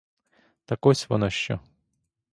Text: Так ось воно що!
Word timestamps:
Так 0.65 0.85
ось 0.85 1.09
воно 1.09 1.29
що! 1.29 1.59